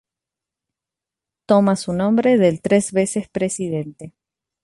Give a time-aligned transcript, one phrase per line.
[1.45, 4.15] Toma su nombre del tres veces presidente.